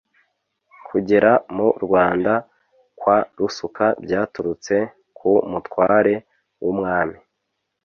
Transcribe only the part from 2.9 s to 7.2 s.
kwa Rusuka byaturutse ku mutware w’Umwami